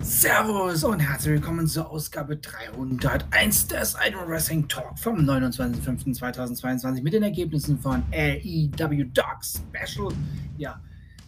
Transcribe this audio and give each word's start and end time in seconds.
Servus 0.00 0.84
und 0.84 1.00
herzlich 1.00 1.34
willkommen 1.34 1.66
zur 1.66 1.90
Ausgabe 1.90 2.36
301 2.36 3.66
des 3.66 3.96
Idol 4.06 4.28
Wrestling 4.28 4.68
Talk 4.68 4.96
vom 4.96 5.18
29.05.2022 5.18 7.02
mit 7.02 7.14
den 7.14 7.24
Ergebnissen 7.24 7.76
von 7.80 8.04
AEW 8.12 9.06
Dark 9.12 9.44
Special, 9.44 10.12
ja, 10.56 10.80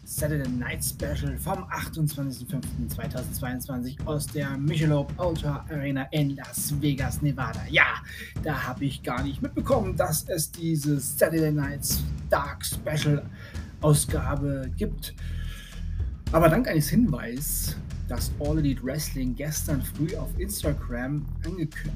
Saturday 0.04 0.48
Night 0.48 0.85
Special 0.85 1.36
vom 1.36 1.64
28.05.2022 1.64 4.07
aus 4.07 4.29
der 4.29 4.57
Michelob 4.57 5.12
Ultra 5.18 5.66
Arena 5.68 6.05
in 6.12 6.37
Las 6.37 6.73
Vegas, 6.80 7.23
Nevada. 7.23 7.62
Ja, 7.71 7.96
da 8.45 8.68
habe 8.68 8.84
ich 8.84 9.03
gar 9.03 9.25
nicht 9.25 9.43
mitbekommen, 9.43 9.96
dass 9.96 10.29
es 10.29 10.53
diese 10.53 11.00
Saturday 11.00 11.50
Night 11.50 11.89
Dark 12.31 12.64
Special 12.64 13.26
Ausgabe 13.81 14.71
gibt. 14.76 15.12
Aber 16.31 16.48
dank 16.48 16.68
eines 16.68 16.89
Hinweises 16.89 17.75
dass 18.11 18.32
All 18.41 18.59
Elite 18.59 18.82
Wrestling 18.82 19.37
gestern 19.37 19.81
früh 19.82 20.17
auf 20.17 20.29
Instagram 20.37 21.25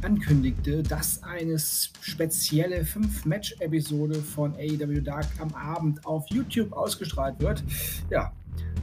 ankündigte, 0.03 0.85
dass 0.85 1.21
eine 1.25 1.59
spezielle 1.59 2.83
5-Match-Episode 2.83 4.15
von 4.21 4.55
AEW 4.55 5.01
Dark 5.01 5.27
am 5.41 5.53
Abend 5.55 6.07
auf 6.07 6.25
YouTube 6.29 6.73
ausgestrahlt 6.73 7.41
wird. 7.41 7.65
Ja, 8.11 8.33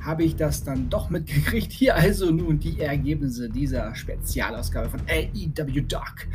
habe 0.01 0.25
ich 0.25 0.35
das 0.35 0.65
dann 0.65 0.89
doch 0.89 1.09
mitgekriegt. 1.09 1.71
Hier 1.71 1.95
also 1.95 2.31
nun 2.31 2.59
die 2.59 2.81
Ergebnisse 2.81 3.47
dieser 3.47 3.95
Spezialausgabe 3.95 4.89
von 4.89 4.99
AEW 5.07 5.81
Dark 5.87 6.27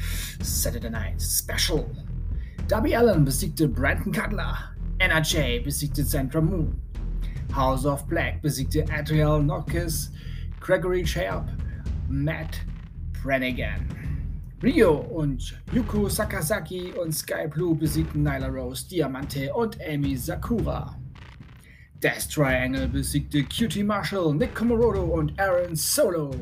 Saturday 0.42 0.88
Night 0.88 1.20
Special. 1.20 1.84
Darby 2.68 2.96
Allen 2.96 3.22
besiegte 3.22 3.68
Brandon 3.68 4.12
Cutler. 4.12 4.56
NRJ 4.98 5.62
besiegte 5.62 6.04
Sandra 6.04 6.40
Moon. 6.40 6.74
House 7.54 7.84
of 7.84 8.06
Black 8.06 8.40
besiegte 8.40 8.86
Adriel 8.90 9.42
Nokis. 9.42 10.10
Gregory 10.60 11.04
Sharp, 11.04 11.48
Matt 12.08 12.60
Brannigan. 13.22 13.88
Rio 14.62 14.94
und 14.94 15.54
Yuko 15.72 16.08
Sakazaki 16.08 16.92
und 16.92 17.12
Sky 17.12 17.46
Blue 17.48 17.74
besiegten 17.74 18.22
Nyla 18.22 18.48
Rose, 18.48 18.88
Diamante 18.88 19.52
und 19.52 19.78
Amy 19.86 20.16
Sakura. 20.16 20.96
Death 22.02 22.30
Triangle 22.30 22.88
besiegte 22.88 23.42
Cutie 23.44 23.82
Marshall, 23.82 24.34
Nick 24.34 24.54
Comorodo 24.54 25.02
und 25.02 25.38
Aaron 25.38 25.76
Solo. 25.76 26.34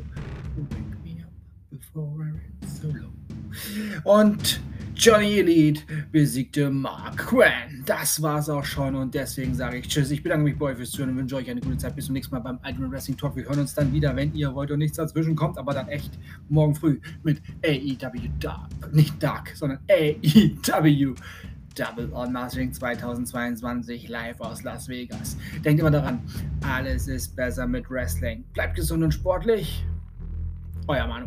Und 4.04 4.60
Johnny 4.96 5.40
Elite 5.40 5.82
besiegte 6.12 6.70
Mark 6.70 7.16
Quinn. 7.16 7.82
Das 7.84 8.22
war's 8.22 8.48
auch 8.48 8.64
schon 8.64 8.94
und 8.94 9.14
deswegen 9.14 9.54
sage 9.54 9.78
ich 9.78 9.88
Tschüss. 9.88 10.10
Ich 10.10 10.22
bedanke 10.22 10.44
mich 10.44 10.56
bei 10.56 10.66
euch 10.66 10.76
fürs 10.76 10.92
Zuhören 10.92 11.10
und 11.10 11.16
wünsche 11.18 11.36
euch 11.36 11.50
eine 11.50 11.60
gute 11.60 11.76
Zeit. 11.78 11.96
Bis 11.96 12.06
zum 12.06 12.14
nächsten 12.14 12.34
Mal 12.34 12.40
beim 12.40 12.58
Ultimate 12.64 12.92
Wrestling 12.92 13.16
Talk. 13.16 13.34
Wir 13.36 13.44
hören 13.44 13.58
uns 13.58 13.74
dann 13.74 13.92
wieder, 13.92 14.14
wenn 14.14 14.32
ihr 14.34 14.54
wollt 14.54 14.70
und 14.70 14.78
nichts 14.78 14.96
dazwischen 14.96 15.34
kommt, 15.34 15.58
aber 15.58 15.74
dann 15.74 15.88
echt 15.88 16.18
morgen 16.48 16.74
früh 16.74 17.00
mit 17.24 17.42
AEW 17.64 18.28
Dark. 18.38 18.70
Nicht 18.92 19.20
Dark, 19.22 19.52
sondern 19.56 19.80
AEW. 19.90 21.14
Double 21.74 22.08
on 22.12 22.32
Mastering 22.32 22.72
2022 22.72 24.08
live 24.08 24.40
aus 24.40 24.62
Las 24.62 24.88
Vegas. 24.88 25.36
Denkt 25.64 25.80
immer 25.80 25.90
daran, 25.90 26.20
alles 26.62 27.08
ist 27.08 27.34
besser 27.34 27.66
mit 27.66 27.90
Wrestling. 27.90 28.44
Bleibt 28.52 28.76
gesund 28.76 29.02
und 29.02 29.12
sportlich. 29.12 29.84
Euer 30.86 31.06
Manu. 31.06 31.26